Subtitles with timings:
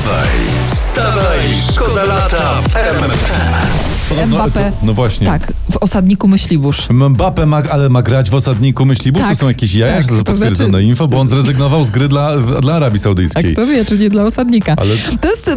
[0.00, 0.28] Wstawaj,
[0.68, 4.26] wstawaj, szkoda lata w RMFFM.
[4.28, 4.70] Mbappe.
[4.70, 5.26] to- no właśnie.
[5.26, 6.90] Tak, osadniku Myśliwóż.
[6.90, 9.22] Mbappe ma, ale ma grać w osadniku myśliwów?
[9.22, 11.84] Tak, to są jakieś jaja, tak, że to to potwierdzone znaczy- info, bo on zrezygnował
[11.84, 13.52] z gry dla, dla Arabii A Saudyjskiej.
[13.52, 14.74] kto wie, czy nie dla osadnika.
[14.76, 15.50] Ale- To jest,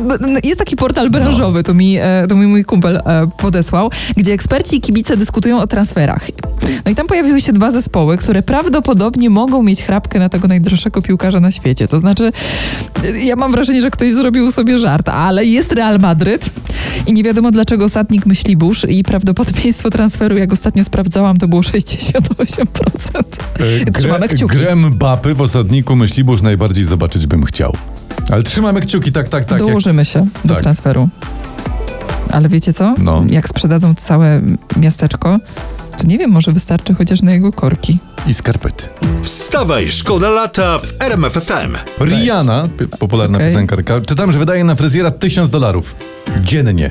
[0.43, 3.01] jest taki portal branżowy, to, mi, e, to mi mój kumpel e,
[3.37, 6.27] podesłał, gdzie eksperci i kibice dyskutują o transferach.
[6.85, 11.01] No i tam pojawiły się dwa zespoły, które prawdopodobnie mogą mieć chrapkę na tego najdroższego
[11.01, 11.87] piłkarza na świecie.
[11.87, 12.31] To znaczy,
[13.03, 16.49] e, ja mam wrażenie, że ktoś zrobił sobie żart, ale jest Real Madryt
[17.07, 21.61] i nie wiadomo dlaczego osadnik myśli burz i prawdopodobieństwo transferu, jak ostatnio sprawdzałam, to było
[21.61, 23.21] 68%.
[23.87, 24.55] E, Trzymamy kciuki.
[24.57, 27.75] Grę Mbappy w osadniku myśliwów najbardziej zobaczyć bym chciał.
[28.31, 29.51] Ale trzymamy kciuki, tak, tak, tak.
[29.51, 30.63] jak- Dołożymy się do Tak.
[30.63, 31.09] transferu.
[32.31, 32.95] Ale wiecie co?
[32.97, 33.23] No.
[33.29, 34.41] Jak sprzedadzą całe
[34.77, 35.39] miasteczko,
[36.03, 37.99] to nie wiem, może wystarczy chociaż na jego korki.
[38.27, 38.83] I skarpety.
[39.21, 41.75] Wstawaj, szkoda lata w RMFFM.
[42.01, 43.49] Rihanna, popularna Okej.
[43.49, 45.95] piosenkarka, czytam, że wydaje na fryzjera tysiąc dolarów.
[46.41, 46.89] Dziennie.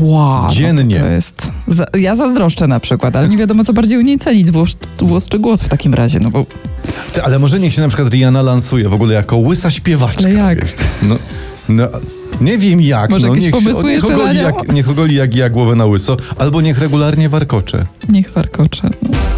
[0.00, 0.96] Wow, Dziennie.
[0.98, 1.50] No to, to jest...
[1.66, 5.28] Za, ja zazdroszczę na przykład, ale nie wiadomo, co bardziej u niej cenić, włos, włos
[5.28, 6.46] czy głos w takim razie, no bo
[7.12, 10.24] Ty, ale może niech się na przykład Rihanna lansuje w ogóle jako łysa śpiewaczka.
[10.24, 10.58] Ale jak?
[11.02, 11.18] No,
[11.68, 11.88] no,
[12.40, 13.10] nie wiem jak.
[13.10, 15.86] Może no, jakieś niech, pomysły niech jeszcze ogoli jak, niech ogoli jak ja głowę na
[15.86, 17.86] łyso, albo niech regularnie warkocze.
[18.08, 18.90] niech warkocze.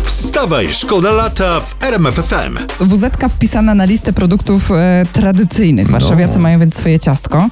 [0.03, 2.59] Wstawaj, szkoda lata w RMFFM.
[2.81, 5.91] wz wpisana na listę produktów e, tradycyjnych.
[5.91, 6.43] Warszawiacy No.
[6.43, 7.49] mają więc swoje ciastko.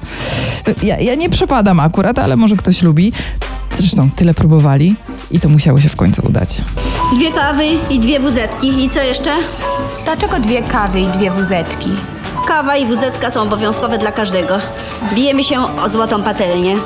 [0.83, 3.13] Ja, ja nie przepadam akurat, ale może ktoś lubi.
[3.77, 4.95] Zresztą tyle próbowali
[5.31, 6.61] i to musiało się w końcu udać.
[7.15, 8.83] Dwie kawy i dwie wuzetki.
[8.83, 9.31] I co jeszcze?
[10.03, 11.89] Dlaczego dwie kawy i dwie wuzetki?
[12.47, 14.57] Kawa i wuzetka są obowiązkowe dla każdego.
[15.15, 16.75] Bijemy się o złotą patelnię.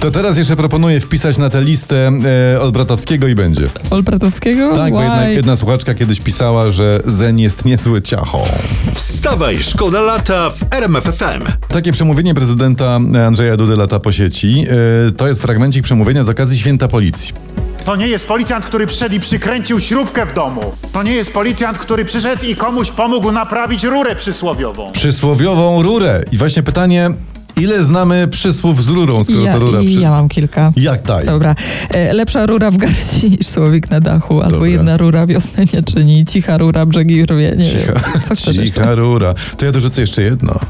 [0.00, 2.10] To teraz jeszcze proponuję wpisać na tę listę
[2.54, 3.68] e, Olbratowskiego i będzie.
[3.90, 4.76] Olbratowskiego?
[4.76, 5.34] Tak, bo jedna, Why?
[5.34, 8.44] jedna słuchaczka kiedyś pisała, że Zen jest niezły ciacho.
[9.26, 11.44] Wstawaj, szkoda lata w RMFFM.
[11.68, 14.66] Takie przemówienie prezydenta Andrzeja Dudy lata po sieci.
[15.08, 17.32] e, to jest fragmencik przemówienia z okazji Święta Policji.
[17.84, 20.72] To nie jest policjant, który przyszedł i przykręcił śrubkę w domu.
[20.92, 24.92] To nie jest policjant, który przyszedł i komuś pomógł naprawić rurę przysłowiową.
[24.92, 26.22] Przysłowiową rurę.
[26.32, 27.10] I właśnie pytanie,
[27.60, 30.00] ile znamy przysłów z rurą, skoro ja, to rura przy...
[30.00, 30.72] ja mam kilka.
[30.76, 31.26] Jak daj?
[31.26, 31.54] Dobra.
[31.90, 34.68] E, lepsza rura w garści niż słowik na dachu, albo Dobra.
[34.68, 37.54] jedna rura wiosnę nie czyni, cicha rura brzegi rwie.
[37.56, 38.64] Nie Cicha, wiem.
[38.66, 39.34] Cicha rura.
[39.56, 40.60] To ja dorzucę jeszcze jedno.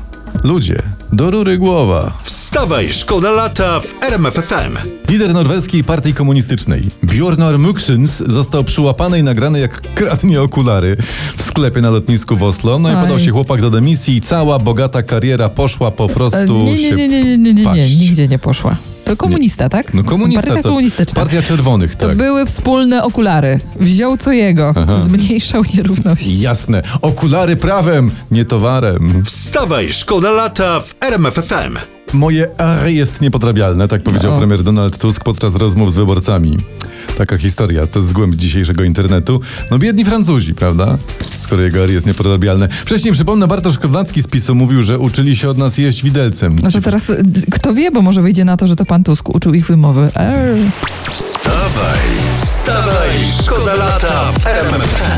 [0.45, 2.19] Ludzie, do rury głowa.
[2.25, 4.77] Wstawaj, szkoda lata w RMFFM.
[5.09, 10.97] Lider norweskiej partii komunistycznej, Bjornar Muksens, został przyłapany i nagrany jak kradnie okulary
[11.37, 12.78] w sklepie na lotnisku w Oslo.
[12.78, 13.00] No i Oj.
[13.03, 16.91] podał się chłopak do dymisji i cała bogata kariera poszła po E, prostu Nie, nie,
[16.91, 17.97] się nie, nie, nie, nie, nie, nie, paść.
[17.97, 18.77] nigdzie nie poszła.
[19.06, 19.94] To komunista, tak?
[19.94, 21.15] No komunista Partia to komunistyczna.
[21.22, 22.17] partia czerwonych, To tak.
[22.17, 23.61] były wspólne okulary.
[23.81, 24.75] Wziął co jego.
[24.99, 26.41] Zmniejszał nierówności.
[26.41, 29.22] Jasne, okulary prawem, nie towarem.
[29.25, 31.77] Wstawaj, szkoda lata w RMFFM.
[32.12, 34.39] Moje R jest niepodrabialne, tak powiedział O.
[34.39, 36.59] premier Donald Tusk podczas rozmów z wyborcami.
[37.19, 39.41] Taka historia, to z głębi dzisiejszego internetu.
[39.71, 40.99] No biedni Francuzi, prawda?
[41.38, 42.69] Skoro jego R jest niepodrabialne.
[42.69, 46.59] Wcześniej, przypomnę, Bartosz Kownacki z PiSu mówił, że uczyli się od nas jeść widelcem.
[46.62, 49.28] No to teraz y, kto wie, bo może wyjdzie na to, że to pan Tusk
[49.34, 50.10] uczył ich wymowy.
[50.15, 50.56] Err.
[51.12, 51.99] Wstawaj,
[52.38, 53.10] wstawaj,
[53.43, 55.16] szkoda lata w RMFFM.